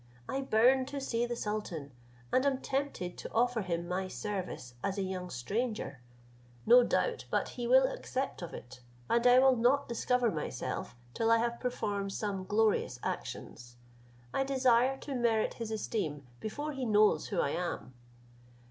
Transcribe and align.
I 0.27 0.41
burn 0.41 0.87
to 0.87 0.99
see 0.99 1.27
the 1.27 1.35
sultan, 1.35 1.91
and 2.31 2.43
am 2.43 2.57
tempted 2.57 3.19
to 3.19 3.31
offer 3.33 3.61
him 3.61 3.87
my 3.87 4.07
service, 4.07 4.73
as 4.83 4.97
a 4.97 5.03
young 5.03 5.29
stranger: 5.29 6.01
no 6.65 6.81
doubt 6.83 7.25
but 7.29 7.49
he 7.49 7.67
will 7.67 7.83
accept 7.85 8.41
of 8.41 8.51
it, 8.51 8.81
and 9.11 9.27
I 9.27 9.37
will 9.37 9.55
not 9.55 9.87
discover 9.87 10.31
myself, 10.31 10.95
till 11.13 11.29
I 11.29 11.37
have 11.37 11.59
performed 11.59 12.13
some 12.13 12.45
glorious 12.45 12.99
actions: 13.03 13.77
I 14.33 14.43
desire 14.43 14.97
to 15.01 15.13
merit 15.13 15.53
his 15.53 15.69
esteem 15.69 16.25
before 16.39 16.71
he 16.73 16.83
knows 16.83 17.27
who 17.27 17.39
I 17.39 17.51
am." 17.51 17.93